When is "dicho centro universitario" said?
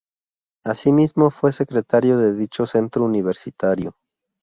2.33-3.93